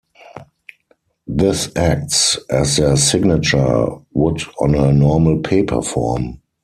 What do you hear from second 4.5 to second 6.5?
on a normal paper form.